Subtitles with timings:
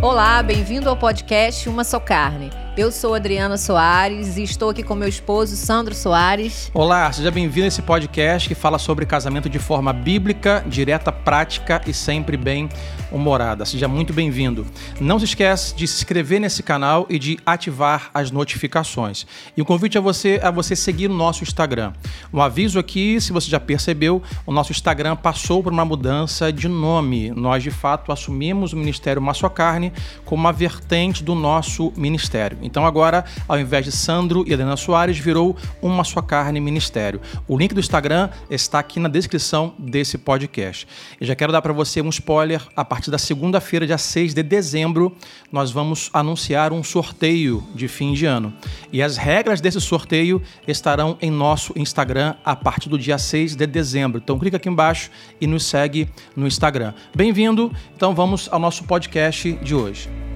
[0.00, 2.50] Olá, bem-vindo ao podcast Uma Só Carne.
[2.78, 6.70] Eu sou Adriana Soares e estou aqui com meu esposo Sandro Soares.
[6.72, 11.82] Olá, seja bem-vindo a esse podcast que fala sobre casamento de forma bíblica, direta, prática
[11.88, 12.68] e sempre bem
[13.10, 13.64] humorada.
[13.64, 14.64] Seja muito bem-vindo.
[15.00, 19.26] Não se esqueça de se inscrever nesse canal e de ativar as notificações.
[19.56, 21.92] E o convite a você é você seguir o nosso Instagram.
[22.32, 26.68] Um aviso aqui, se você já percebeu, o nosso Instagram passou por uma mudança de
[26.68, 27.32] nome.
[27.32, 29.92] Nós de fato assumimos o Ministério Maço Carne
[30.24, 32.67] como uma vertente do nosso ministério.
[32.68, 37.20] Então agora, ao invés de Sandro e Helena Soares, virou Uma Sua Carne Ministério.
[37.48, 40.86] O link do Instagram está aqui na descrição desse podcast.
[41.18, 42.62] Eu já quero dar para você um spoiler.
[42.76, 45.16] A partir da segunda-feira, dia 6 de dezembro,
[45.50, 48.52] nós vamos anunciar um sorteio de fim de ano.
[48.92, 53.66] E as regras desse sorteio estarão em nosso Instagram a partir do dia 6 de
[53.66, 54.20] dezembro.
[54.22, 55.10] Então clica aqui embaixo
[55.40, 56.92] e nos segue no Instagram.
[57.14, 57.72] Bem-vindo.
[57.96, 60.27] Então vamos ao nosso podcast de hoje.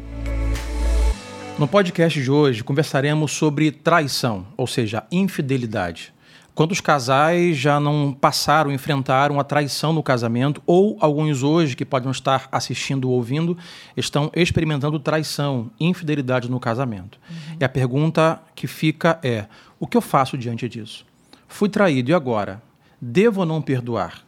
[1.62, 6.12] No podcast de hoje conversaremos sobre traição, ou seja, infidelidade.
[6.56, 12.10] Quantos casais já não passaram, enfrentaram a traição no casamento, ou alguns hoje que podem
[12.10, 13.56] estar assistindo ou ouvindo
[13.96, 17.16] estão experimentando traição, infidelidade no casamento.
[17.30, 17.58] Uhum.
[17.60, 19.46] E a pergunta que fica é:
[19.78, 21.06] o que eu faço diante disso?
[21.46, 22.60] Fui traído e agora?
[23.00, 24.24] Devo ou não perdoar?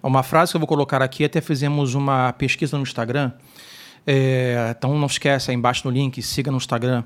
[0.00, 3.32] Uma frase que eu vou colocar aqui, até fizemos uma pesquisa no Instagram
[4.12, 7.04] é, então não esquece, aí embaixo no link, siga no Instagram.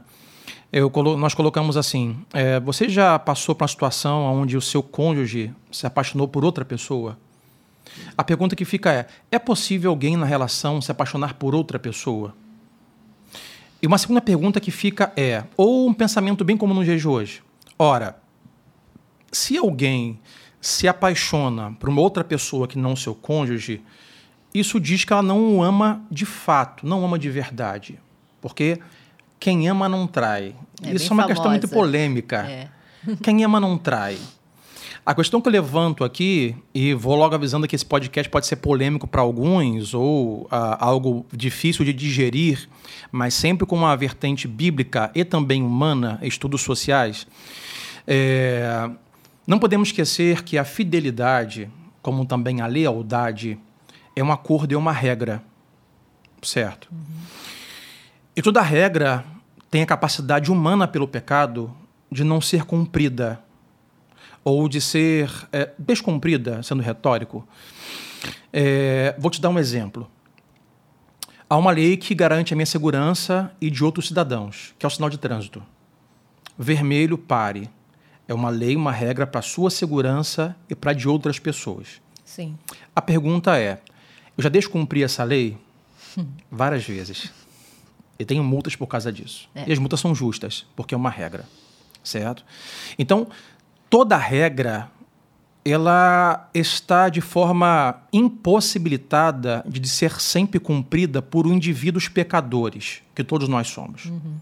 [0.72, 5.52] Eu, nós colocamos assim: é, você já passou por uma situação onde o seu cônjuge
[5.70, 7.18] se apaixonou por outra pessoa?
[8.16, 12.34] A pergunta que fica é: é possível alguém na relação se apaixonar por outra pessoa?
[13.82, 17.06] E uma segunda pergunta que fica é: ou um pensamento bem comum no dia de
[17.06, 17.42] hoje.
[17.78, 18.16] Ora,
[19.30, 20.18] se alguém
[20.58, 23.82] se apaixona por uma outra pessoa que não seu cônjuge,
[24.54, 27.98] isso diz que ela não o ama de fato, não ama de verdade.
[28.40, 28.78] Porque
[29.40, 30.54] quem ama não trai.
[30.82, 31.34] É isso é uma famosa.
[31.34, 32.46] questão muito polêmica.
[32.48, 32.68] É.
[33.22, 34.16] Quem ama não trai.
[35.04, 38.56] A questão que eu levanto aqui, e vou logo avisando que esse podcast pode ser
[38.56, 42.66] polêmico para alguns ou ah, algo difícil de digerir,
[43.12, 47.26] mas sempre com uma vertente bíblica e também humana, estudos sociais,
[48.06, 48.88] é,
[49.46, 51.70] não podemos esquecer que a fidelidade,
[52.00, 53.58] como também a lealdade,
[54.16, 55.42] é um acordo, é uma regra.
[56.42, 56.88] Certo?
[56.92, 56.98] Uhum.
[58.36, 59.24] E toda regra
[59.70, 61.74] tem a capacidade humana pelo pecado
[62.10, 63.40] de não ser cumprida
[64.44, 67.46] ou de ser é, descumprida, sendo retórico.
[68.52, 70.08] É, vou te dar um exemplo.
[71.48, 74.90] Há uma lei que garante a minha segurança e de outros cidadãos, que é o
[74.90, 75.62] sinal de trânsito.
[76.58, 77.70] Vermelho, pare.
[78.26, 82.00] É uma lei, uma regra para a sua segurança e para de outras pessoas.
[82.24, 82.58] Sim.
[82.96, 83.80] A pergunta é:
[84.36, 85.56] eu já descumpri essa lei
[86.50, 87.32] várias vezes.
[88.18, 89.48] E tenho multas por causa disso.
[89.54, 89.64] É.
[89.68, 91.44] E as multas são justas, porque é uma regra,
[92.02, 92.44] certo?
[92.98, 93.26] Então,
[93.90, 94.90] toda regra
[95.64, 103.68] ela está de forma impossibilitada de ser sempre cumprida por indivíduos pecadores, que todos nós
[103.68, 104.04] somos.
[104.04, 104.36] Uhum.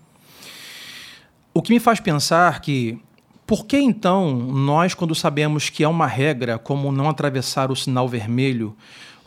[1.55, 2.99] O que me faz pensar que
[3.47, 8.09] por que então nós, quando sabemos que é uma regra, como não atravessar o sinal
[8.09, 8.77] vermelho,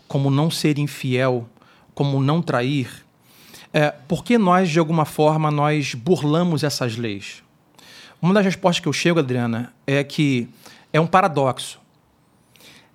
[0.07, 1.47] como não ser infiel,
[1.93, 3.05] como não trair,
[3.73, 7.43] é, por que nós, de alguma forma, nós burlamos essas leis?
[8.21, 10.47] Uma das respostas que eu chego, Adriana, é que
[10.93, 11.77] é um paradoxo.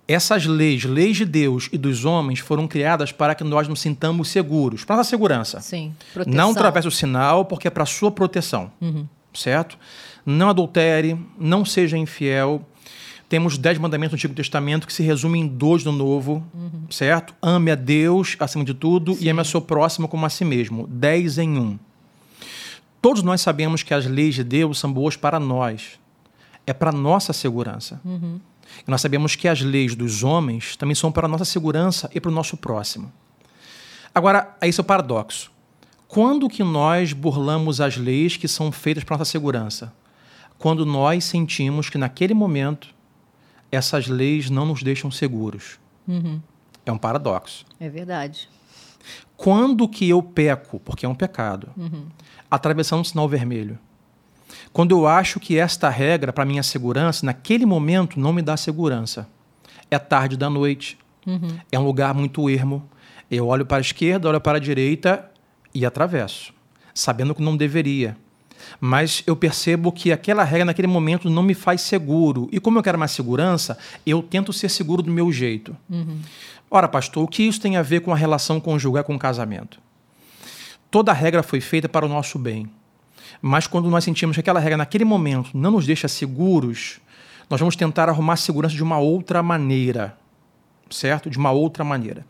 [0.08, 4.28] Essas leis, leis de Deus e dos homens, foram criadas para que nós nos sintamos
[4.28, 5.60] seguros, para nossa segurança.
[5.60, 6.36] Sim, proteção.
[6.36, 9.06] Não através do sinal, porque é para sua proteção, uhum.
[9.34, 9.78] certo?
[10.24, 12.64] Não adultere, não seja infiel,
[13.30, 16.90] temos dez mandamentos do Antigo Testamento que se resumem em dois no Novo, uhum.
[16.90, 17.32] certo?
[17.40, 19.24] Ame a Deus acima de tudo Sim.
[19.24, 20.84] e ame a seu próximo como a si mesmo.
[20.88, 21.78] Dez em um.
[23.00, 25.92] Todos nós sabemos que as leis de Deus são boas para nós.
[26.66, 28.00] É para nossa segurança.
[28.04, 28.40] Uhum.
[28.84, 32.20] E nós sabemos que as leis dos homens também são para a nossa segurança e
[32.20, 33.12] para o nosso próximo.
[34.12, 35.52] Agora, esse é o paradoxo.
[36.08, 39.92] Quando que nós burlamos as leis que são feitas para nossa segurança?
[40.58, 42.98] Quando nós sentimos que naquele momento
[43.70, 45.78] essas leis não nos deixam seguros.
[46.06, 46.40] Uhum.
[46.84, 47.64] É um paradoxo.
[47.78, 48.48] É verdade.
[49.36, 52.06] Quando que eu peco, porque é um pecado, uhum.
[52.50, 53.78] atravessando um sinal vermelho?
[54.72, 59.28] Quando eu acho que esta regra, para minha segurança, naquele momento não me dá segurança.
[59.90, 61.58] É tarde da noite, uhum.
[61.70, 62.88] é um lugar muito ermo.
[63.30, 65.30] Eu olho para a esquerda, olho para a direita
[65.74, 66.52] e atravesso,
[66.92, 68.16] sabendo que não deveria
[68.80, 72.48] mas eu percebo que aquela regra naquele momento não me faz seguro.
[72.52, 75.76] E como eu quero mais segurança, eu tento ser seguro do meu jeito.
[75.88, 76.18] Uhum.
[76.70, 79.78] Ora, pastor, o que isso tem a ver com a relação conjugal com o casamento?
[80.90, 82.68] toda regra foi feita para o nosso bem.
[83.40, 87.00] Mas quando nós sentimos que aquela regra naquele momento não nos deixa seguros,
[87.48, 90.16] nós vamos tentar arrumar segurança de uma outra maneira.
[90.90, 91.30] Certo?
[91.30, 92.26] De uma outra maneira.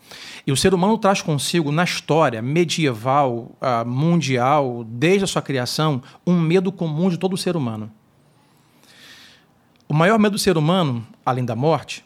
[0.47, 6.03] E o ser humano traz consigo, na história medieval, uh, mundial, desde a sua criação,
[6.27, 7.91] um medo comum de todo ser humano.
[9.89, 12.05] O maior medo do ser humano, além da morte,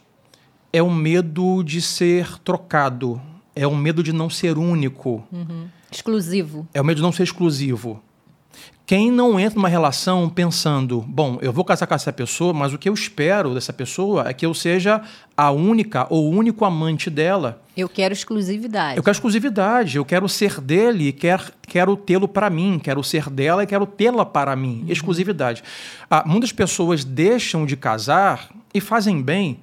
[0.71, 3.21] é o medo de ser trocado,
[3.55, 5.23] é o medo de não ser único.
[5.31, 5.67] Uhum.
[5.91, 6.67] Exclusivo.
[6.73, 8.01] É o medo de não ser exclusivo.
[8.85, 12.77] Quem não entra numa relação pensando, bom, eu vou casar com essa pessoa, mas o
[12.77, 15.01] que eu espero dessa pessoa é que eu seja
[15.35, 17.59] a única ou único amante dela.
[17.75, 18.97] Eu quero exclusividade.
[18.97, 23.27] Eu quero exclusividade, eu quero ser dele e quer, quero tê-lo para mim, quero ser
[23.27, 24.83] dela e quero tê-la para mim.
[24.83, 24.91] Uhum.
[24.91, 25.63] Exclusividade.
[26.07, 29.61] Ah, muitas pessoas deixam de casar e fazem bem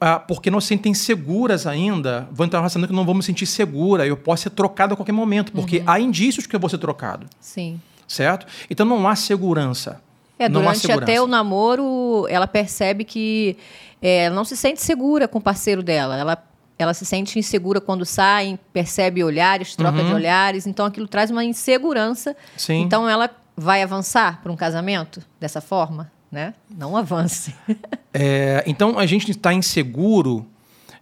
[0.00, 3.46] ah, porque não se sentem seguras ainda, vão entrar relacionamento que não vou me sentir
[3.46, 5.84] segura, eu posso ser trocado a qualquer momento, porque uhum.
[5.88, 7.26] há indícios que eu vou ser trocado.
[7.40, 7.80] Sim
[8.12, 8.46] certo?
[8.70, 10.00] Então não há segurança.
[10.38, 11.04] É, durante segurança.
[11.04, 13.56] até o namoro, ela percebe que
[14.00, 16.16] é, não se sente segura com o parceiro dela.
[16.16, 16.44] Ela,
[16.78, 20.08] ela se sente insegura quando sai, percebe olhares, troca uhum.
[20.08, 20.66] de olhares.
[20.66, 22.36] Então aquilo traz uma insegurança.
[22.56, 22.80] Sim.
[22.80, 26.54] Então ela vai avançar para um casamento dessa forma, né?
[26.76, 27.54] Não avance.
[28.12, 30.46] é, então a gente está inseguro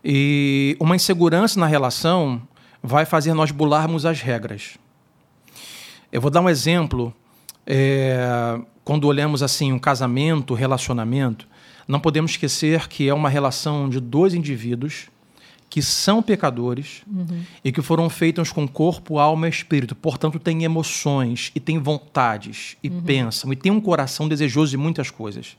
[0.04, 2.42] e uma insegurança na relação
[2.82, 4.78] vai fazer nós bularmos as regras.
[6.12, 7.14] Eu vou dar um exemplo.
[7.66, 11.46] É, quando olhamos assim um casamento, relacionamento,
[11.86, 15.08] não podemos esquecer que é uma relação de dois indivíduos
[15.68, 17.42] que são pecadores uhum.
[17.64, 19.94] e que foram feitos com corpo, alma e espírito.
[19.94, 23.02] Portanto, têm emoções e têm vontades e uhum.
[23.02, 25.56] pensam e têm um coração desejoso de muitas coisas.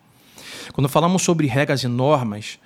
[0.74, 2.60] Quando falamos sobre regras e normas,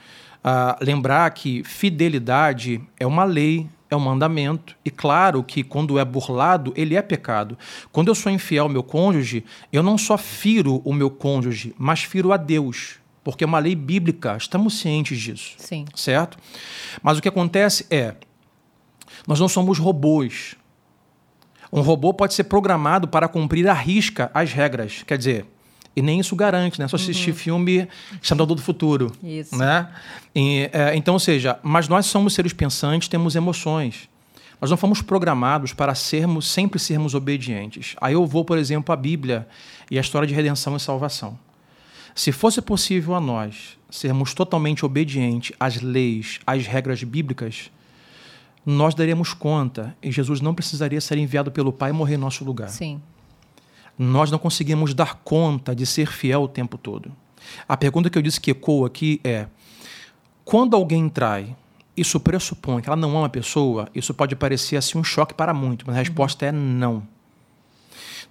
[0.43, 4.75] uh, lembrar que fidelidade é uma lei é um mandamento.
[4.83, 7.57] E claro que quando é burlado, ele é pecado.
[7.91, 12.03] Quando eu sou infiel ao meu cônjuge, eu não só firo o meu cônjuge, mas
[12.03, 12.99] firo a Deus.
[13.23, 15.55] Porque é uma lei bíblica, estamos cientes disso.
[15.57, 15.85] Sim.
[15.95, 16.37] Certo?
[17.01, 18.15] Mas o que acontece é,
[19.27, 20.55] nós não somos robôs.
[21.71, 25.03] Um robô pode ser programado para cumprir à risca as regras.
[25.03, 25.45] Quer dizer,
[25.95, 26.87] e nem isso garante, né?
[26.87, 27.35] Só assistir uhum.
[27.35, 27.87] filme
[28.21, 29.11] Chamado do Futuro.
[29.23, 29.55] Isso.
[29.55, 29.87] Né?
[30.35, 34.09] E, é, então, ou seja, mas nós somos seres pensantes, temos emoções.
[34.59, 37.95] Nós não fomos programados para sermos, sempre sermos obedientes.
[38.01, 39.47] Aí eu vou, por exemplo, à Bíblia
[39.89, 41.37] e a história de redenção e salvação.
[42.13, 47.69] Se fosse possível a nós sermos totalmente obedientes às leis, às regras bíblicas,
[48.65, 52.43] nós daríamos conta e Jesus não precisaria ser enviado pelo Pai e morrer em nosso
[52.43, 52.69] lugar.
[52.69, 53.01] Sim
[53.97, 57.11] nós não conseguimos dar conta de ser fiel o tempo todo.
[57.67, 59.47] A pergunta que eu disse que ecoa aqui é:
[60.43, 61.55] quando alguém trai,
[61.95, 63.87] isso pressupõe que ela não ama a pessoa?
[63.95, 67.03] Isso pode parecer assim um choque para muito, mas a resposta é não.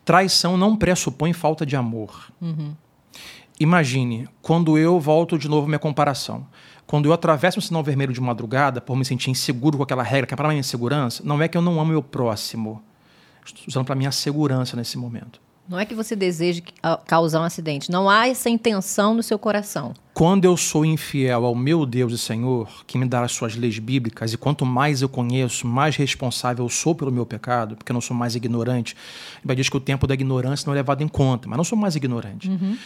[0.05, 2.31] Traição não pressupõe falta de amor.
[2.41, 2.75] Uhum.
[3.59, 6.47] Imagine, quando eu volto de novo minha comparação.
[6.87, 10.27] Quando eu atravesso um sinal vermelho de madrugada por me sentir inseguro com aquela regra
[10.27, 12.83] que é para minha segurança, não é que eu não amo meu próximo.
[13.45, 15.41] Estou usando para minha segurança nesse momento.
[15.69, 16.63] Não é que você deseje
[17.07, 17.91] causar um acidente.
[17.91, 19.95] Não há essa intenção no seu coração.
[20.13, 23.79] Quando eu sou infiel ao meu Deus e Senhor, que me dá as suas leis
[23.79, 27.95] bíblicas, e quanto mais eu conheço, mais responsável eu sou pelo meu pecado, porque eu
[27.95, 28.95] não sou mais ignorante.
[29.45, 31.77] Ele diz que o tempo da ignorância não é levado em conta, mas não sou
[31.77, 32.49] mais ignorante.
[32.49, 32.77] Uhum.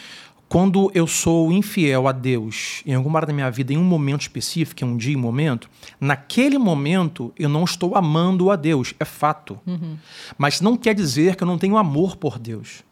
[0.49, 4.21] Quando eu sou infiel a Deus em alguma área da minha vida, em um momento
[4.21, 5.69] específico, em um dia, um momento,
[6.01, 9.59] naquele momento eu não estou amando a Deus, é fato.
[9.67, 9.95] Uhum.
[10.39, 12.83] Mas não quer dizer que eu não tenho amor por Deus.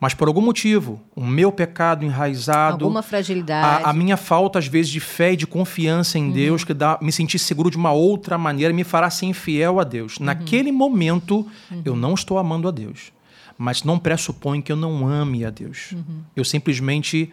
[0.00, 4.66] Mas por algum motivo, o meu pecado enraizado, alguma fragilidade, a, a minha falta às
[4.66, 6.32] vezes de fé e de confiança em uhum.
[6.32, 9.84] Deus, que dá me sentir seguro de uma outra maneira, me fará ser infiel a
[9.84, 10.16] Deus.
[10.16, 10.26] Uhum.
[10.26, 11.46] Naquele momento,
[11.84, 13.12] eu não estou amando a Deus
[13.60, 15.92] mas não pressupõe que eu não ame a Deus.
[15.92, 16.22] Uhum.
[16.34, 17.30] Eu simplesmente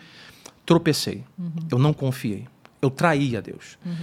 [0.66, 1.24] tropecei.
[1.40, 1.54] Uhum.
[1.72, 2.46] Eu não confiei.
[2.82, 3.78] Eu traí a Deus.
[3.86, 3.96] Uhum.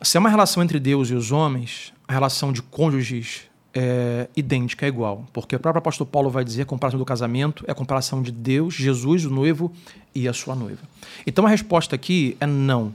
[0.00, 4.86] Se é uma relação entre Deus e os homens, a relação de cônjuges é idêntica,
[4.86, 5.26] é igual.
[5.32, 8.22] Porque o próprio apóstolo Paulo vai dizer que a comparação do casamento é a comparação
[8.22, 9.72] de Deus, Jesus, o noivo,
[10.14, 10.82] e a sua noiva.
[11.26, 12.94] Então a resposta aqui é não.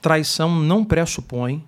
[0.00, 1.64] Traição não pressupõe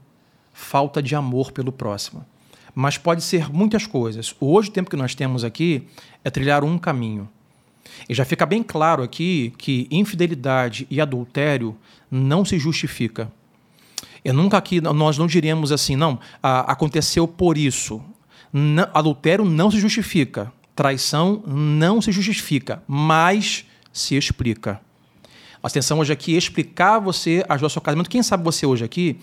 [0.52, 2.24] falta de amor pelo próximo
[2.74, 4.34] mas pode ser muitas coisas.
[4.40, 5.86] Hoje, o tempo que nós temos aqui
[6.24, 7.28] é trilhar um caminho.
[8.08, 11.76] E já fica bem claro aqui que infidelidade e adultério
[12.10, 13.30] não se justifica.
[14.24, 18.02] Eu nunca aqui nós não diremos assim, não, aconteceu por isso.
[18.92, 24.80] Adultério não se justifica, traição não se justifica, mas se explica.
[25.62, 28.08] Nossa intenção hoje aqui é explicar você, ajudar o seu casamento.
[28.08, 29.18] Quem sabe você hoje aqui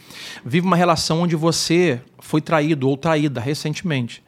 [0.46, 4.24] vive uma relação onde você foi traído ou traída recentemente.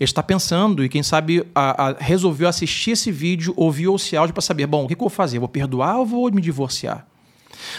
[0.00, 4.42] está pensando e, quem sabe, a, a, resolveu assistir esse vídeo, ouviu esse áudio para
[4.42, 5.38] saber: bom, o que, que eu vou fazer?
[5.38, 7.06] Vou perdoar ou vou me divorciar?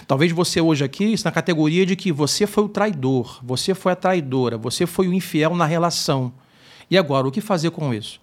[0.07, 3.91] Talvez você hoje aqui está na categoria de que você foi o traidor, você foi
[3.91, 6.31] a traidora, você foi o infiel na relação.
[6.89, 8.21] E agora, o que fazer com isso?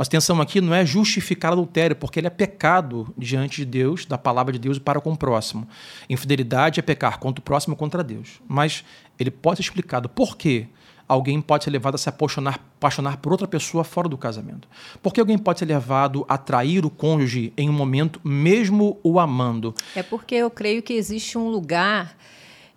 [0.00, 4.16] Nossa atenção aqui não é justificar adultério, porque ele é pecado diante de Deus, da
[4.16, 5.68] palavra de Deus e para com o próximo.
[6.08, 8.40] Infidelidade é pecar contra o próximo contra Deus.
[8.48, 8.82] Mas
[9.18, 10.68] ele pode ser explicado por quê
[11.06, 14.66] alguém pode ser levado a se apaixonar, apaixonar por outra pessoa fora do casamento?
[15.02, 19.20] Por que alguém pode ser levado a trair o cônjuge em um momento, mesmo o
[19.20, 19.74] amando?
[19.94, 22.16] É porque eu creio que existe um lugar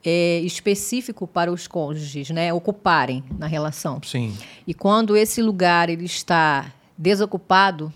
[0.04, 4.02] é, específico para os cônjuges, né, ocuparem na relação.
[4.04, 4.38] Sim.
[4.68, 7.92] E quando esse lugar ele está desocupado,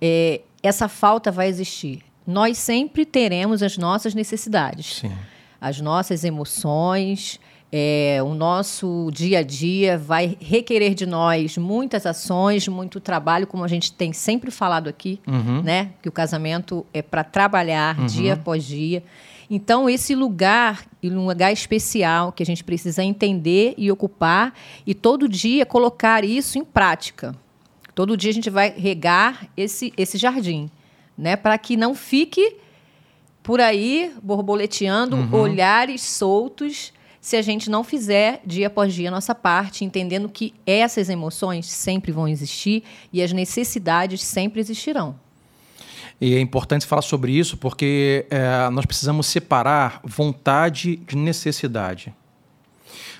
[0.00, 2.02] é, essa falta vai existir.
[2.26, 5.12] Nós sempre teremos as nossas necessidades, Sim.
[5.60, 7.38] as nossas emoções,
[7.76, 13.64] é, o nosso dia a dia vai requerer de nós muitas ações, muito trabalho, como
[13.64, 15.60] a gente tem sempre falado aqui, uhum.
[15.60, 15.90] né?
[16.00, 18.06] Que o casamento é para trabalhar uhum.
[18.06, 19.02] dia após dia.
[19.50, 24.54] Então, esse lugar, um lugar especial que a gente precisa entender e ocupar,
[24.86, 27.34] e todo dia colocar isso em prática.
[27.94, 30.70] Todo dia a gente vai regar esse, esse jardim,
[31.16, 31.36] né?
[31.36, 32.56] Para que não fique
[33.42, 35.34] por aí borboleteando uhum.
[35.34, 40.52] olhares soltos se a gente não fizer dia após dia a nossa parte, entendendo que
[40.66, 42.82] essas emoções sempre vão existir
[43.12, 45.14] e as necessidades sempre existirão.
[46.20, 52.14] E é importante falar sobre isso porque é, nós precisamos separar vontade de necessidade.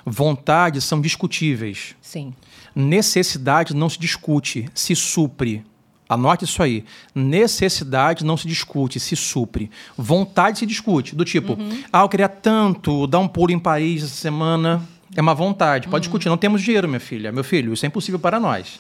[0.05, 1.97] Vontades são discutíveis.
[2.01, 2.35] Sim.
[2.75, 5.65] Necessidade não se discute, se supre.
[6.09, 6.85] Anote isso aí.
[7.15, 9.71] Necessidade não se discute, se supre.
[9.97, 11.15] Vontade se discute.
[11.15, 11.83] Do tipo, uhum.
[11.93, 14.83] ah, eu queria tanto dar um pulo em Paris essa semana.
[15.17, 15.89] É uma vontade.
[15.89, 16.01] Pode uhum.
[16.01, 16.29] discutir.
[16.29, 17.33] Não temos dinheiro, minha filha.
[17.33, 18.79] Meu filho, isso é impossível para nós.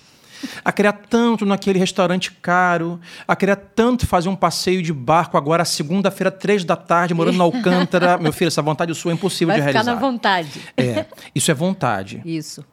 [0.63, 3.01] A querer tanto naquele restaurante caro.
[3.27, 7.45] A querer tanto fazer um passeio de barco agora, segunda-feira, três da tarde, morando na
[7.45, 8.19] Alcântara.
[8.23, 9.85] Meu filho, essa vontade sua é impossível Vai de realizar.
[9.85, 10.61] Vai ficar na vontade.
[10.77, 11.07] É.
[11.35, 12.21] Isso é vontade.
[12.25, 12.65] Isso.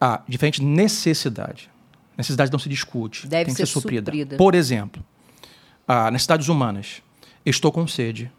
[0.00, 1.70] Ah, diferente de necessidade
[2.18, 3.28] necessidade não se discute.
[3.28, 4.10] Deve tem que ser, ser suprida.
[4.10, 4.36] suprida.
[4.36, 5.04] Por exemplo,
[5.86, 7.00] ah, necessidades humanas.
[7.46, 8.30] Estou com sede.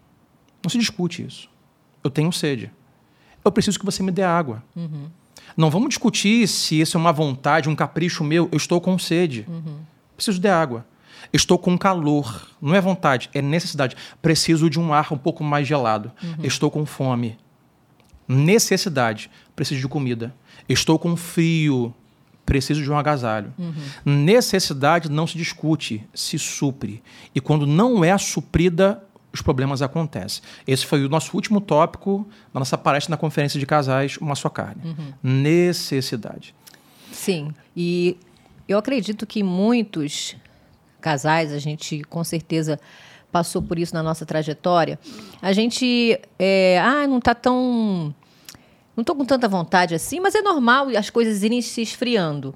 [0.62, 1.50] Não se discute isso.
[2.04, 2.70] Eu tenho sede.
[3.44, 4.62] Eu preciso que você me dê água.
[4.76, 5.10] Uhum.
[5.56, 8.50] Não vamos discutir se isso é uma vontade, um capricho meu.
[8.52, 9.46] Eu estou com sede.
[9.48, 9.80] Uhum.
[10.16, 10.86] Preciso de água.
[11.32, 12.50] Estou com calor.
[12.62, 13.96] Não é vontade, é necessidade.
[14.22, 16.12] Preciso de um ar um pouco mais gelado.
[16.22, 16.44] Uhum.
[16.44, 17.38] Estou com fome.
[18.28, 19.32] Necessidade.
[19.56, 20.36] Preciso de comida.
[20.70, 21.94] Estou com frio
[22.46, 23.54] preciso de um agasalho.
[23.60, 23.74] Uhum.
[24.04, 27.04] Necessidade não se discute, se supre.
[27.34, 30.42] E quando não é suprida, os problemas acontecem.
[30.66, 34.50] Esse foi o nosso último tópico da nossa palestra na conferência de casais Uma Só
[34.50, 34.82] Carne.
[34.84, 35.14] Uhum.
[35.22, 36.56] Necessidade.
[37.12, 37.54] Sim.
[37.78, 38.18] E
[38.68, 40.36] eu acredito que muitos
[41.00, 42.80] casais, a gente com certeza
[43.32, 45.00] passou por isso na nossa trajetória,
[45.40, 48.14] a gente é, ah, não está tão
[49.00, 52.54] não estou com tanta vontade assim, mas é normal as coisas irem se esfriando.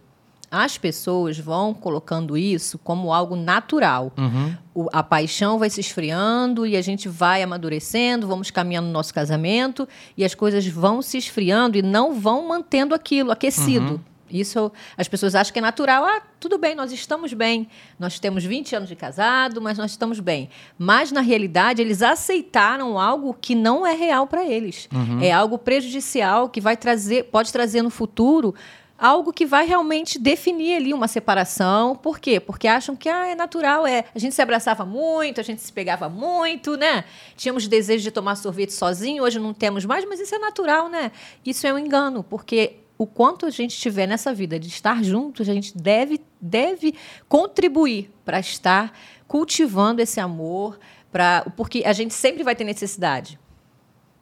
[0.52, 4.12] As pessoas vão colocando isso como algo natural.
[4.18, 4.56] Uhum.
[4.76, 9.14] O, a paixão vai se esfriando e a gente vai amadurecendo, vamos caminhando no nosso
[9.14, 13.94] casamento e as coisas vão se esfriando e não vão mantendo aquilo aquecido.
[13.94, 14.00] Uhum.
[14.34, 16.04] Isso as pessoas acham que é natural.
[16.04, 17.68] Ah, tudo bem, nós estamos bem.
[18.00, 20.50] Nós temos 20 anos de casado, mas nós estamos bem.
[20.78, 24.90] Mas, na realidade, eles aceitaram algo que não é real para eles.
[24.92, 25.22] Uhum.
[25.22, 28.56] É algo prejudicial que vai trazer, pode trazer no futuro
[29.04, 31.94] algo que vai realmente definir ali uma separação.
[31.94, 32.40] Por quê?
[32.40, 34.06] Porque acham que ah, é natural, é.
[34.16, 37.04] A gente se abraçava muito, a gente se pegava muito, né?
[37.36, 41.12] Tínhamos desejo de tomar sorvete sozinho, hoje não temos mais, mas isso é natural, né?
[41.46, 45.50] Isso é um engano, porque o quanto a gente tiver nessa vida de estar juntos,
[45.50, 46.94] a gente deve, deve
[47.28, 48.98] contribuir para estar
[49.28, 50.80] cultivando esse amor,
[51.12, 53.40] pra, porque a gente sempre vai ter necessidade.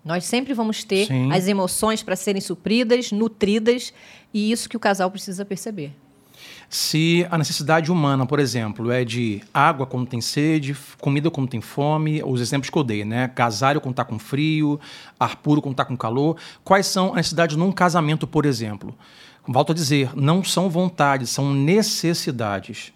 [0.04, 1.32] Nós sempre vamos ter Sim.
[1.32, 3.94] as emoções para serem supridas, nutridas,
[4.34, 5.94] e isso que o casal precisa perceber.
[6.74, 11.60] Se a necessidade humana, por exemplo, é de água quando tem sede, comida quando tem
[11.60, 13.28] fome, os exemplos que eu dei, né?
[13.28, 14.80] Casário quando está com frio,
[15.20, 16.38] ar puro quando está com calor.
[16.63, 18.96] Quais são as necessidades num casamento, por exemplo?
[19.46, 22.94] Volto a dizer, não são vontades, são necessidades.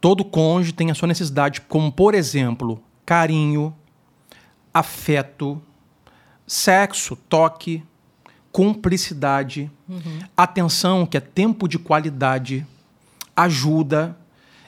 [0.00, 3.76] Todo cônjuge tem a sua necessidade, como, por exemplo, carinho,
[4.72, 5.60] afeto,
[6.46, 7.82] sexo, toque,
[8.50, 10.20] cumplicidade, uhum.
[10.34, 12.66] atenção, que é tempo de qualidade
[13.44, 14.16] ajuda.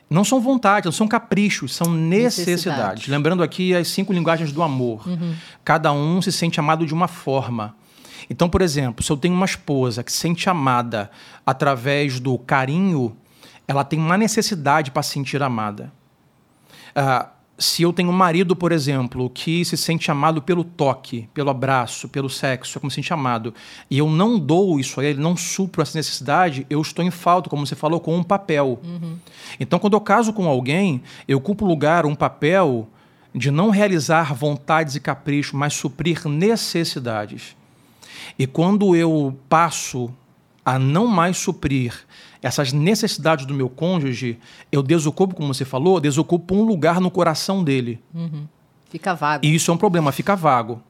[0.09, 2.47] Não são vontades, não são caprichos, são necessidades.
[2.47, 3.11] Necessidade.
[3.11, 5.07] Lembrando aqui as cinco linguagens do amor.
[5.07, 5.35] Uhum.
[5.65, 7.77] Cada um se sente amado de uma forma.
[8.29, 11.11] Então, por exemplo, se eu tenho uma esposa que se sente amada
[11.47, 13.17] através do carinho,
[13.67, 15.93] ela tem uma necessidade para se sentir amada.
[16.91, 17.29] Uh,
[17.61, 22.09] se eu tenho um marido, por exemplo, que se sente amado pelo toque, pelo abraço,
[22.09, 23.55] pelo sexo, é como se sente amado,
[23.91, 27.51] e eu não dou isso a ele, não supro essa necessidade, eu estou em falta,
[27.51, 28.81] como você falou, com um papel.
[28.83, 29.19] Uhum.
[29.61, 32.89] Então, quando eu caso com alguém, eu ocupo lugar, um papel
[33.35, 37.55] de não realizar vontades e caprichos, mas suprir necessidades.
[38.39, 40.11] E quando eu passo
[40.65, 41.95] a não mais suprir
[42.43, 44.39] essas necessidades do meu cônjuge,
[44.73, 48.03] eu desocupo, como você falou, desocupo um lugar no coração dele.
[48.15, 48.47] Uhum.
[48.89, 49.45] Fica vago.
[49.45, 50.83] E isso é um problema, fica vago.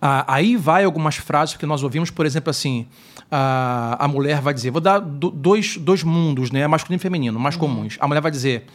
[0.00, 2.86] Ah, aí vai algumas frases que nós ouvimos, por exemplo, assim,
[3.30, 7.38] a, a mulher vai dizer, vou dar do, dois, dois mundos, né, masculino e feminino,
[7.38, 7.60] mais uhum.
[7.60, 7.96] comuns.
[8.00, 8.66] A mulher vai dizer,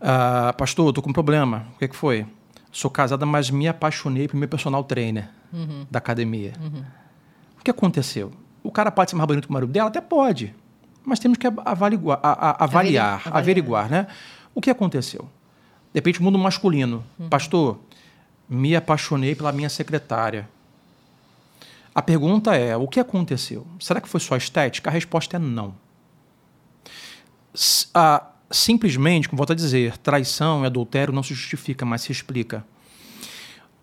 [0.00, 1.66] ah, pastor, estou com um problema.
[1.74, 2.26] O que, é que foi?
[2.70, 5.86] Sou casada, mas me apaixonei pelo meu personal trainer uhum.
[5.90, 6.52] da academia.
[6.60, 6.84] Uhum.
[7.58, 8.30] O que aconteceu?
[8.66, 9.88] O cara pode ser mais bonito que o marido dela?
[9.88, 10.54] Até pode
[11.06, 14.08] mas temos que avaliguar, a, a, avaliar, avaliar, averiguar, né?
[14.52, 15.22] O que aconteceu?
[15.92, 17.04] De repente, mundo masculino.
[17.16, 17.28] Uhum.
[17.28, 17.78] Pastor,
[18.48, 20.48] me apaixonei pela minha secretária.
[21.94, 23.64] A pergunta é: o que aconteceu?
[23.78, 24.90] Será que foi só estética?
[24.90, 25.74] A resposta é não.
[27.54, 27.88] S
[28.50, 32.64] simplesmente, como volto a dizer, traição e adultério não se justifica, mas se explica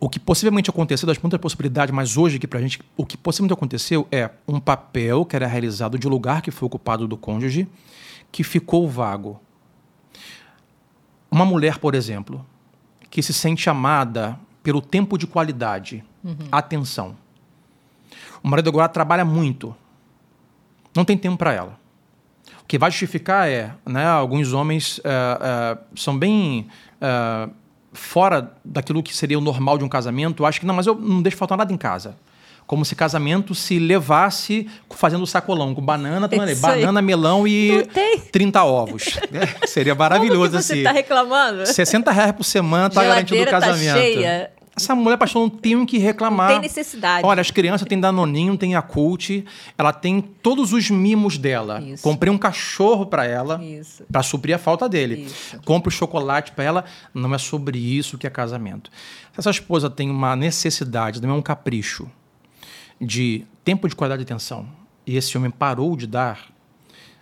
[0.04, 3.16] o que possivelmente aconteceu, das muitas possibilidades, mas hoje aqui para a gente, o que
[3.16, 7.70] possivelmente aconteceu é um papel que era realizado de lugar que foi ocupado do cônjuge,
[8.30, 9.40] que ficou vago.
[11.32, 12.46] Uma mulher, por exemplo,
[13.10, 16.36] que se sente amada pelo tempo de qualidade, uhum.
[16.52, 17.16] atenção.
[18.44, 19.74] O marido agora trabalha muito,
[20.94, 21.80] não tem tempo para ela.
[22.62, 26.68] O que vai justificar é, né, alguns homens uh, uh, são bem
[27.00, 27.63] uh,
[27.94, 31.22] fora daquilo que seria o normal de um casamento, acho que não, mas eu não
[31.22, 32.16] deixo faltar nada em casa.
[32.66, 36.30] Como se casamento se levasse fazendo sacolão, com banana,
[36.62, 37.86] banana, melão e
[38.32, 39.20] 30 ovos.
[39.34, 40.82] É, seria maravilhoso Como que você assim.
[40.82, 41.66] Você tá reclamando?
[41.66, 43.94] 60 reais por semana tá garantido o casamento.
[43.94, 44.52] Tá cheia.
[44.76, 46.50] Essa mulher, pastor, não tem que reclamar.
[46.50, 47.26] Não tem necessidade.
[47.26, 49.46] Olha, as crianças têm Danoninho, tem Yakult,
[49.78, 51.80] ela tem todos os mimos dela.
[51.80, 52.02] Isso.
[52.02, 53.62] Comprei um cachorro para ela,
[54.12, 55.26] para suprir a falta dele.
[55.26, 55.60] Isso.
[55.64, 56.86] Compre o chocolate para ela.
[57.14, 58.90] Não é sobre isso que é casamento.
[59.34, 62.10] Se essa esposa tem uma necessidade, não é um capricho,
[63.00, 64.68] de tempo de qualidade de atenção,
[65.06, 66.48] e esse homem parou de dar,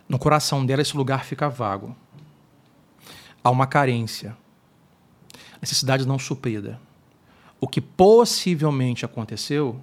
[0.07, 1.93] no coração dela esse lugar fica vago.
[3.43, 4.37] Há uma carência.
[5.61, 6.79] Necessidade não suprida
[7.61, 9.79] o que possivelmente aconteceu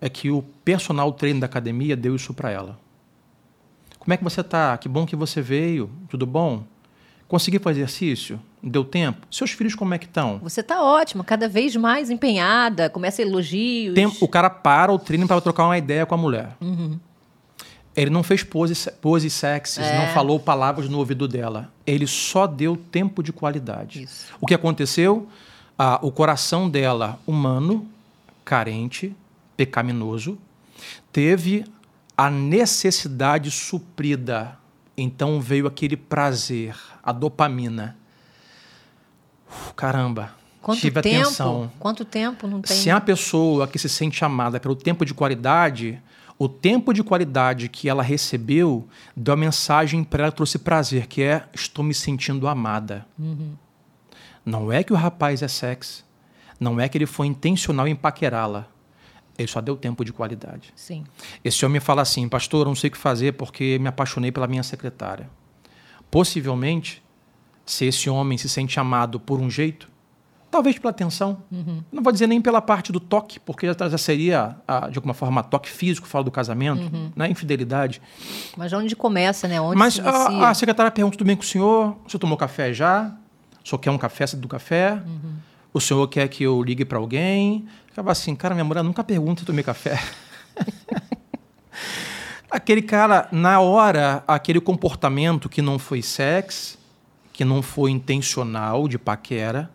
[0.00, 2.78] é que o personal treino da academia deu isso para ela.
[3.98, 4.78] Como é que você está?
[4.78, 5.90] Que bom que você veio.
[6.08, 6.64] Tudo bom?
[7.26, 8.40] Consegui fazer exercício?
[8.62, 9.26] Deu tempo?
[9.30, 10.38] Seus filhos como é que estão?
[10.38, 13.94] Você está ótima, cada vez mais empenhada, começa elogios.
[13.94, 16.56] Tempo, o cara para o treino para trocar uma ideia com a mulher.
[16.60, 16.98] Uhum.
[17.96, 19.98] Ele não fez poses, poses sexys, é.
[19.98, 21.72] não falou palavras no ouvido dela.
[21.84, 24.04] Ele só deu tempo de qualidade.
[24.04, 24.26] Isso.
[24.40, 25.28] O que aconteceu?
[25.78, 27.88] Ah, o coração dela, humano,
[28.44, 29.14] carente,
[29.56, 30.38] pecaminoso,
[31.12, 31.64] teve
[32.16, 34.58] a necessidade suprida.
[34.96, 37.96] Então veio aquele prazer, a dopamina.
[39.48, 40.34] Uf, caramba.
[40.60, 41.22] Quanto tive tempo?
[41.22, 41.72] atenção.
[41.78, 42.76] Quanto tempo não tem?
[42.76, 46.00] Se é a pessoa que se sente amada pelo tempo de qualidade,
[46.38, 51.22] o tempo de qualidade que ela recebeu deu a mensagem para ela trouxe prazer, que
[51.22, 53.06] é estou me sentindo amada.
[53.18, 53.54] Uhum.
[54.44, 56.04] Não é que o rapaz é sexy,
[56.58, 58.66] não é que ele foi intencional em paquerá-la.
[59.38, 60.72] Ele só deu tempo de qualidade.
[60.76, 61.04] Sim.
[61.42, 64.46] Esse homem fala assim, pastor, eu não sei o que fazer porque me apaixonei pela
[64.46, 65.28] minha secretária.
[66.10, 67.02] Possivelmente,
[67.64, 69.88] se esse homem se sente amado por um jeito,
[70.52, 71.42] talvez pela atenção.
[71.50, 71.82] Uhum.
[71.90, 74.56] Não vou dizer nem pela parte do toque, porque já, seria,
[74.90, 77.10] de alguma forma, toque físico, fala do casamento, uhum.
[77.16, 77.30] né?
[77.30, 78.02] infidelidade.
[78.56, 79.58] Mas onde começa, né?
[79.60, 81.96] Onde Mas a, a, secretária pergunta, tudo bem com o senhor?
[82.04, 83.16] O senhor tomou café já?
[83.64, 84.94] O senhor quer um café do café?
[84.94, 85.34] Uhum.
[85.72, 87.66] O senhor quer que eu ligue para alguém?
[87.86, 90.02] Ficava assim, cara, minha mulher nunca pergunta se eu tomei café.
[92.50, 96.78] aquele cara, na hora, aquele comportamento que não foi sexo,
[97.32, 99.70] que não foi intencional de paquera,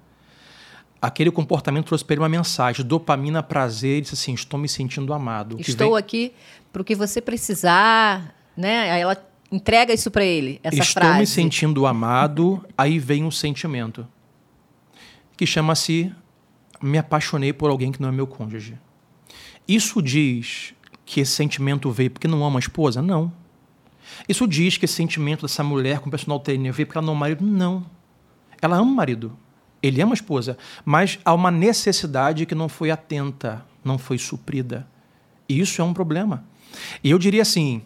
[1.02, 5.12] aquele comportamento trouxe para ele uma mensagem, dopamina, prazer, ele disse assim, estou me sentindo
[5.14, 5.58] amado.
[5.60, 5.98] Estou vem...
[5.98, 6.34] aqui
[6.72, 8.92] para o que você precisar, né?
[8.92, 9.16] Aí ela
[9.52, 11.20] Entrega isso para ele, essa Estou frase.
[11.20, 14.06] me sentindo amado, aí vem um sentimento
[15.38, 16.12] que chama-se
[16.82, 18.78] me apaixonei por alguém que não é meu cônjuge.
[19.68, 20.74] Isso diz
[21.06, 23.02] que esse sentimento veio porque não ama a esposa?
[23.02, 23.32] Não.
[24.28, 27.14] Isso diz que esse sentimento dessa mulher com o personal trainer veio porque ela não
[27.14, 27.46] ama o marido?
[27.46, 27.86] Não.
[28.62, 29.38] Ela ama o marido.
[29.82, 30.58] Ele ama a esposa.
[30.84, 34.88] Mas há uma necessidade que não foi atenta, não foi suprida.
[35.48, 36.44] E isso é um problema.
[37.04, 37.82] E eu diria assim: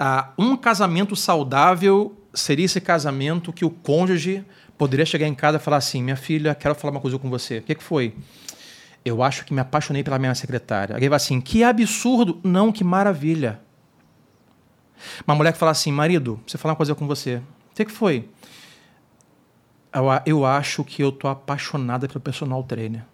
[0.00, 4.44] uh, um casamento saudável seria esse casamento que o cônjuge
[4.76, 7.58] poderia chegar em casa e falar assim: minha filha, quero falar uma coisa com você.
[7.58, 8.14] O que, que foi?
[9.04, 10.94] Eu acho que me apaixonei pela minha secretária.
[10.94, 12.40] Alguém vai assim: que absurdo.
[12.42, 13.60] Não, que maravilha.
[15.26, 17.36] Uma mulher que fala assim: marido, você falar uma coisa com você.
[17.72, 18.28] O que, que foi?
[19.92, 23.04] Eu, eu acho que eu tô apaixonada pelo personal trainer.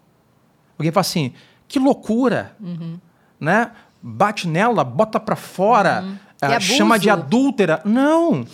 [0.79, 1.33] Alguém fala assim:
[1.68, 2.57] que loucura.
[2.61, 2.99] Uhum.
[3.38, 3.71] Né?
[4.05, 6.18] Bate nela, bota para fora, uhum.
[6.42, 7.81] Uh, chama de adúltera.
[7.85, 8.44] Não.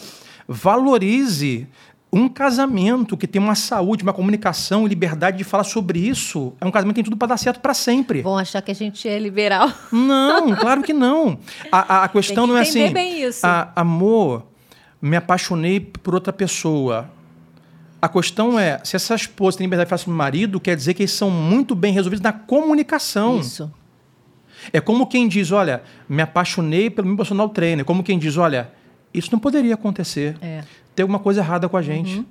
[0.46, 1.68] Valorize
[2.12, 6.64] um casamento que tem uma saúde, uma comunicação e liberdade de falar sobre isso é
[6.64, 8.22] um casamento que tem tudo para dar certo para sempre.
[8.22, 9.70] Vão achar que a gente é liberal.
[9.92, 11.38] Não, claro que não.
[11.70, 12.90] A, a questão que não é assim.
[12.90, 13.46] Bem isso.
[13.46, 14.46] A, amor,
[15.03, 17.11] me apaixonei por outra pessoa.
[18.01, 20.94] A questão é, se essa esposa tem liberdade de falar sobre o marido, quer dizer
[20.94, 23.40] que eles são muito bem resolvidos na comunicação.
[23.40, 23.70] Isso.
[24.73, 27.85] É como quem diz, olha, me apaixonei pelo meu personal trainer.
[27.85, 28.71] Como quem diz, olha,
[29.12, 30.37] isso não poderia acontecer.
[30.40, 30.62] É.
[30.94, 32.18] Tem alguma coisa errada com a gente.
[32.18, 32.25] Uhum.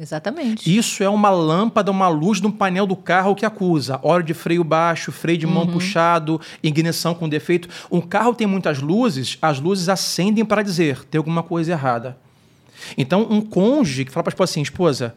[0.00, 0.76] Exatamente.
[0.76, 3.98] Isso é uma lâmpada, uma luz no painel do carro que acusa.
[4.02, 5.72] Hora de freio baixo, freio de mão uhum.
[5.72, 7.68] puxado, ignição com defeito.
[7.90, 12.16] Um carro tem muitas luzes, as luzes acendem para dizer tem alguma coisa errada.
[12.96, 15.14] Então, um cônjuge que fala para a esposa assim: esposa,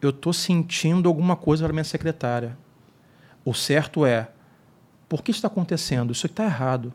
[0.00, 2.56] eu estou sentindo alguma coisa para minha secretária.
[3.44, 4.28] O certo é:
[5.12, 6.10] por que está acontecendo?
[6.10, 6.90] Isso está errado.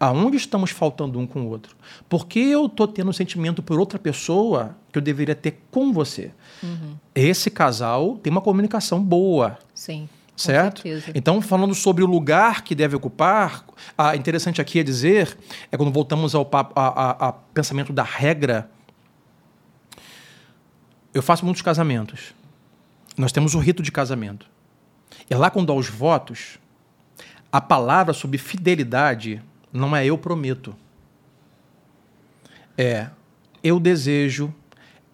[0.00, 1.76] Aonde estamos faltando um com o outro?
[2.08, 5.92] Por que eu estou tendo um sentimento por outra pessoa que eu deveria ter com
[5.92, 6.30] você?
[6.62, 6.96] Uhum.
[7.14, 9.58] Esse casal tem uma comunicação boa.
[9.74, 10.08] Sim.
[10.34, 10.84] Certo?
[11.14, 13.62] Então, falando sobre o lugar que deve ocupar,
[13.98, 15.36] ah, interessante aqui é dizer,
[15.70, 18.70] é quando voltamos ao a, a, a pensamento da regra.
[21.12, 22.32] Eu faço muitos casamentos.
[23.18, 24.46] Nós temos o rito de casamento.
[25.28, 26.58] E lá, quando dá os votos,
[27.52, 30.74] a palavra sobre fidelidade não é eu prometo.
[32.76, 33.08] É
[33.62, 34.54] eu desejo,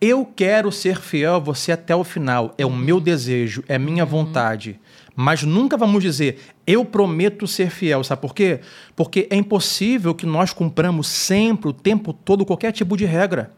[0.00, 2.54] eu quero ser fiel a você até o final.
[2.56, 4.10] É o meu desejo, é minha uhum.
[4.10, 4.78] vontade.
[5.14, 8.04] Mas nunca vamos dizer, eu prometo ser fiel.
[8.04, 8.60] Sabe por quê?
[8.94, 13.52] Porque é impossível que nós cumpramos sempre, o tempo todo, qualquer tipo de regra.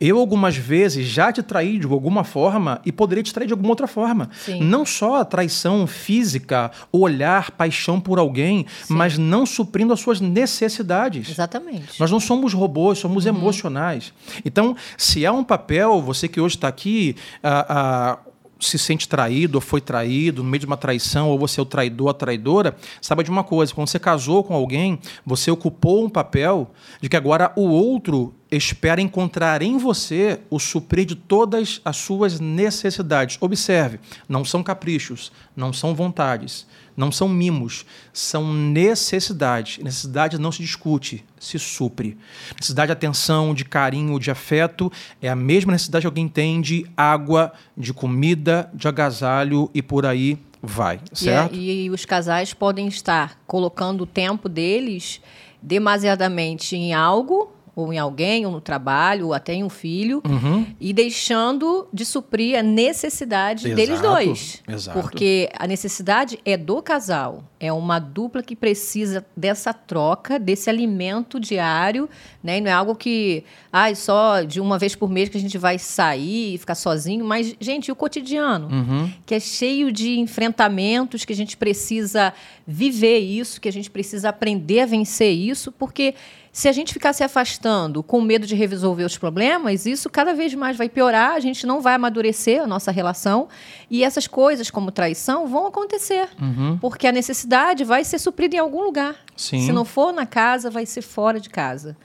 [0.00, 3.70] Eu, algumas vezes, já te traí de alguma forma e poderia te trair de alguma
[3.70, 4.30] outra forma.
[4.44, 4.62] Sim.
[4.62, 8.94] Não só a traição física, olhar, paixão por alguém, Sim.
[8.94, 11.30] mas não suprindo as suas necessidades.
[11.30, 11.98] Exatamente.
[11.98, 13.34] Nós não somos robôs, somos uhum.
[13.36, 14.12] emocionais.
[14.44, 19.58] Então, se há um papel, você que hoje está aqui, uh, uh, se sente traído
[19.58, 22.76] ou foi traído no meio de uma traição, ou você é o traidor, a traidora,
[23.00, 27.16] saiba de uma coisa: quando você casou com alguém, você ocupou um papel de que
[27.16, 33.38] agora o outro espera encontrar em você o suprir de todas as suas necessidades.
[33.40, 39.82] Observe, não são caprichos, não são vontades, não são mimos, são necessidades.
[39.82, 42.18] Necessidade não se discute, se supre.
[42.54, 46.86] Necessidade de atenção, de carinho, de afeto é a mesma necessidade que alguém tem de
[46.96, 51.56] água, de comida, de agasalho e por aí vai, certo?
[51.56, 55.20] E, é, e os casais podem estar colocando o tempo deles
[55.60, 60.66] demasiadamente em algo ou em alguém, ou no trabalho, ou até em um filho, uhum.
[60.78, 63.76] e deixando de suprir a necessidade Exato.
[63.76, 64.62] deles dois.
[64.68, 65.00] Exato.
[65.00, 67.44] Porque a necessidade é do casal.
[67.58, 72.10] É uma dupla que precisa dessa troca, desse alimento diário,
[72.42, 72.58] né?
[72.58, 75.56] E não é algo que, ah, só de uma vez por mês que a gente
[75.56, 79.10] vai sair e ficar sozinho, mas, gente, o cotidiano, uhum.
[79.24, 82.34] que é cheio de enfrentamentos, que a gente precisa
[82.66, 86.14] viver isso, que a gente precisa aprender a vencer isso, porque
[86.52, 90.52] se a gente ficar se afastando com medo de resolver os problemas, isso cada vez
[90.54, 93.48] mais vai piorar, a gente não vai amadurecer a nossa relação
[93.90, 96.76] e essas coisas como traição vão acontecer, uhum.
[96.78, 99.16] porque a necessidade vai ser suprida em algum lugar.
[99.34, 99.64] Sim.
[99.64, 101.96] Se não for na casa, vai ser fora de casa.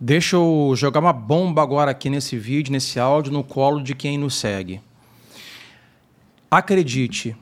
[0.00, 4.18] Deixa eu jogar uma bomba agora aqui nesse vídeo, nesse áudio, no colo de quem
[4.18, 4.80] nos segue.
[6.50, 7.36] Acredite,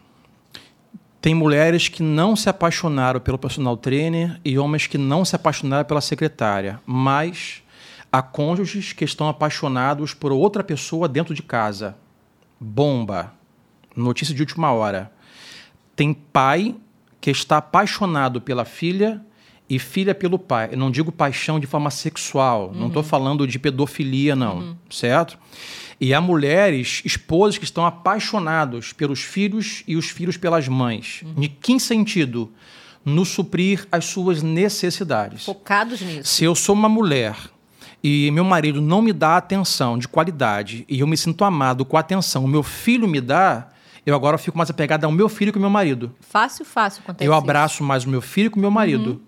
[1.20, 5.84] tem mulheres que não se apaixonaram pelo personal trainer e homens que não se apaixonaram
[5.84, 7.62] pela secretária, mas
[8.10, 11.96] há cônjuges que estão apaixonados por outra pessoa dentro de casa.
[12.58, 13.34] Bomba.
[13.94, 15.12] Notícia de última hora.
[15.94, 16.74] Tem pai
[17.20, 19.20] que está apaixonado pela filha
[19.68, 20.70] e filha pelo pai.
[20.72, 22.80] Eu não digo paixão de forma sexual, uhum.
[22.80, 24.76] não estou falando de pedofilia, não, uhum.
[24.88, 25.38] certo?
[26.00, 31.20] E há mulheres, esposas que estão apaixonados pelos filhos e os filhos pelas mães.
[31.22, 31.34] Uhum.
[31.34, 32.50] De que sentido?
[33.04, 35.44] No suprir as suas necessidades.
[35.44, 36.28] Focados nisso.
[36.28, 37.36] Se eu sou uma mulher
[38.02, 41.98] e meu marido não me dá atenção de qualidade e eu me sinto amado com
[41.98, 43.68] a atenção, o meu filho me dá,
[44.04, 46.14] eu agora fico mais apegada ao meu filho que ao meu marido.
[46.20, 49.10] Fácil, fácil acontece Eu abraço mais o meu filho que o meu marido.
[49.10, 49.20] Uhum.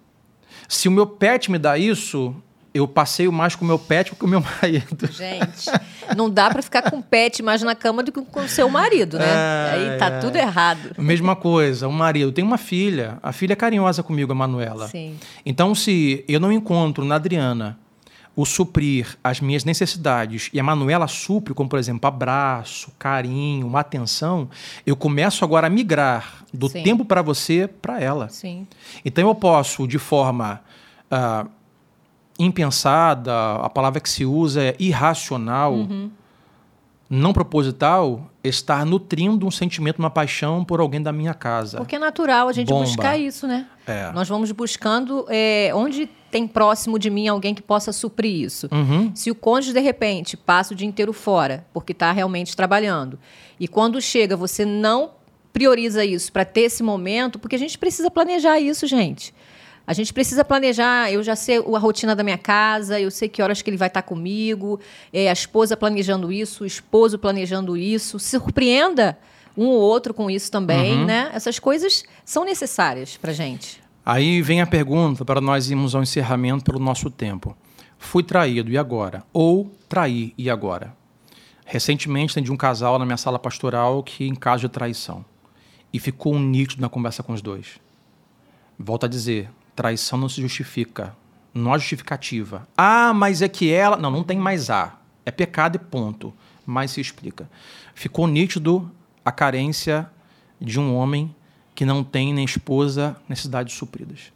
[0.69, 2.35] Se o meu pet me dá isso,
[2.75, 5.11] eu passeio mais com o meu pet do que com o meu marido.
[5.13, 5.71] Gente,
[6.17, 8.69] não dá para ficar com o pet mais na cama do que com o seu
[8.69, 9.27] marido, né?
[9.27, 10.19] É, Aí tá é.
[10.19, 10.95] tudo errado.
[10.99, 14.89] Mesma coisa, o marido tem uma filha, a filha é carinhosa comigo, a Manuela.
[14.89, 15.19] Sim.
[15.45, 17.79] Então, se eu não encontro na Adriana
[18.35, 23.81] o suprir as minhas necessidades e a Manuela supre, como por exemplo, abraço, carinho, uma
[23.81, 24.49] atenção,
[24.87, 26.83] eu começo agora a migrar do Sim.
[26.83, 28.31] tempo para você para ela.
[28.31, 28.67] Sim.
[29.05, 30.63] Então eu posso, de forma
[31.11, 31.49] uh,
[32.39, 36.11] impensada, a palavra que se usa é irracional, uhum.
[37.09, 41.79] não proposital, estar nutrindo um sentimento, uma paixão por alguém da minha casa.
[41.79, 42.85] Porque é natural a gente Bomba.
[42.85, 43.67] buscar isso, né?
[43.87, 44.11] É.
[44.13, 48.69] Nós vamos buscando é, onde tem próximo de mim alguém que possa suprir isso.
[48.73, 49.15] Uhum.
[49.15, 53.19] Se o cônjuge, de repente, passa o dia inteiro fora, porque está realmente trabalhando,
[53.61, 55.11] e quando chega você não
[55.53, 59.35] prioriza isso para ter esse momento, porque a gente precisa planejar isso, gente.
[59.87, 61.13] A gente precisa planejar.
[61.13, 63.89] Eu já sei a rotina da minha casa, eu sei que horas que ele vai
[63.89, 64.81] estar comigo,
[65.13, 68.19] é, a esposa planejando isso, o esposo planejando isso.
[68.19, 69.19] Surpreenda
[69.57, 71.05] um ou outro com isso também, uhum.
[71.05, 71.31] né?
[71.35, 73.83] Essas coisas são necessárias para gente.
[74.05, 77.57] Aí vem a pergunta para nós irmos ao encerramento pelo nosso tempo.
[77.99, 79.23] Fui traído e agora?
[79.33, 80.93] Ou traí e agora?
[81.65, 85.25] Recentemente atendi um casal na minha sala pastoral que em caso de traição.
[85.93, 87.79] E ficou um nítido na conversa com os dois.
[88.79, 91.17] Volto a dizer, Traição não se justifica.
[91.55, 92.67] Não há justificativa.
[92.77, 93.97] Ah, mas é que ela.
[93.97, 94.99] Não, não tem mais A.
[95.25, 96.33] É pecado e ponto.
[96.65, 97.51] Mas se explica.
[97.95, 98.91] Ficou nítido
[99.25, 100.11] a carência
[100.61, 101.35] de um homem
[101.75, 104.33] que não tem nem esposa necessidades supridas.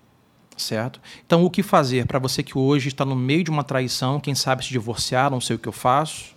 [0.57, 1.01] Certo?
[1.27, 4.35] Então, o que fazer para você que hoje está no meio de uma traição, quem
[4.35, 6.35] sabe se divorciar, não sei o que eu faço,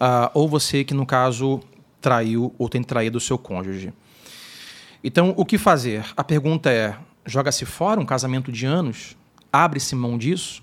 [0.00, 1.60] uh, ou você que, no caso,
[2.00, 3.92] traiu ou tem traído o seu cônjuge.
[5.04, 6.04] Então, o que fazer?
[6.16, 9.16] A pergunta é: joga-se fora um casamento de anos,
[9.52, 10.62] abre-se mão disso.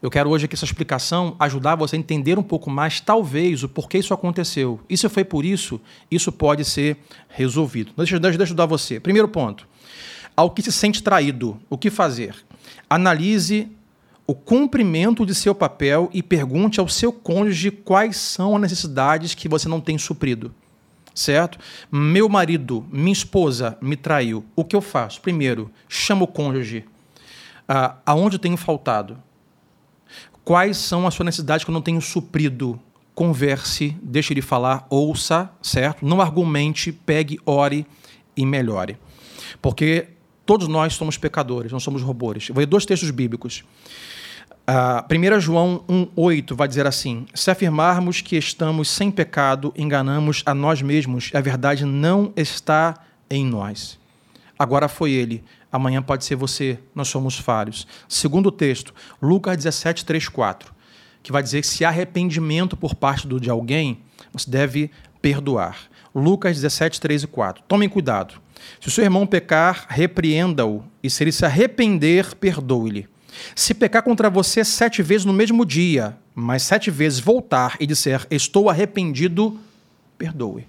[0.00, 3.68] Eu quero hoje aqui essa explicação ajudar você a entender um pouco mais, talvez, o
[3.68, 4.80] porquê isso aconteceu.
[4.88, 7.92] E se foi por isso, isso pode ser resolvido.
[7.96, 9.00] Deixa, deixa eu ajudar você.
[9.00, 9.66] Primeiro ponto.
[10.36, 12.36] Ao que se sente traído, o que fazer?
[12.88, 13.68] Analise
[14.24, 19.48] o cumprimento de seu papel e pergunte ao seu cônjuge quais são as necessidades que
[19.48, 20.54] você não tem suprido
[21.18, 21.58] certo?
[21.90, 24.44] Meu marido, minha esposa me traiu.
[24.54, 25.20] O que eu faço?
[25.20, 26.84] Primeiro, chamo o cônjuge.
[27.68, 29.18] Ah, aonde eu tenho faltado?
[30.44, 32.80] Quais são as suas necessidades que eu não tenho suprido?
[33.14, 36.06] Converse, deixe ele falar, ouça, certo?
[36.06, 37.84] Não argumente, pegue, ore
[38.36, 38.96] e melhore.
[39.60, 40.08] Porque
[40.46, 42.48] todos nós somos pecadores, não somos robôs.
[42.48, 43.64] Vou ler dois textos bíblicos.
[44.68, 50.52] Uh, 1 João 1,8 vai dizer assim: Se afirmarmos que estamos sem pecado, enganamos a
[50.52, 52.94] nós mesmos, a verdade não está
[53.30, 53.98] em nós.
[54.58, 57.86] Agora foi ele, amanhã pode ser você, nós somos falhos.
[58.06, 60.74] Segundo texto, Lucas 17, 3, 4,
[61.22, 64.00] que vai dizer que se há arrependimento por parte de alguém,
[64.30, 64.90] você deve
[65.22, 65.78] perdoar.
[66.14, 67.62] Lucas 17, 3 e 4.
[67.66, 68.34] Tomem cuidado.
[68.78, 73.08] Se o seu irmão pecar, repreenda-o, e se ele se arrepender, perdoe-lhe.
[73.54, 78.26] Se pecar contra você sete vezes no mesmo dia, mas sete vezes voltar e disser
[78.30, 79.58] estou arrependido,
[80.16, 80.66] perdoe.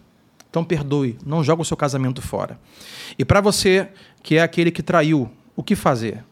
[0.50, 2.60] Então perdoe, não joga o seu casamento fora.
[3.18, 3.88] E para você
[4.24, 6.24] que é aquele que traiu, o que fazer?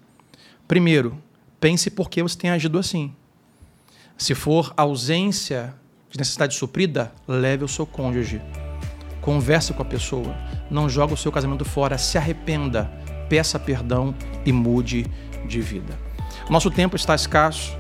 [0.68, 1.18] Primeiro,
[1.60, 3.14] pense por que você tem agido assim.
[4.18, 5.74] Se for ausência
[6.10, 8.42] de necessidade suprida, leve o seu cônjuge.
[9.22, 10.36] Converse com a pessoa.
[10.72, 11.98] Não joga o seu casamento fora.
[11.98, 12.90] Se arrependa.
[13.30, 15.06] Peça perdão e mude
[15.46, 16.07] de vida.
[16.50, 17.78] Nosso tempo está escasso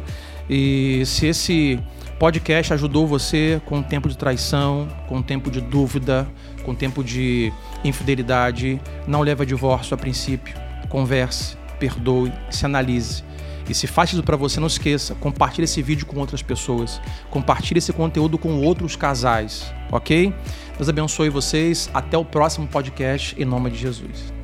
[0.50, 1.80] e se esse
[2.20, 6.28] podcast ajudou você com tempo de traição, com tempo de dúvida,
[6.64, 7.52] com tempo de
[7.84, 10.56] infidelidade, não leve a divórcio a princípio.
[10.90, 13.24] Converse, perdoe, se analise.
[13.70, 17.02] E se faz isso para você, não esqueça, compartilhe esse vídeo com outras pessoas.
[17.30, 20.34] Compartilhe esse conteúdo com outros casais, ok?
[20.78, 21.90] Deus abençoe vocês.
[21.94, 24.37] Até o próximo podcast, em nome de Jesus.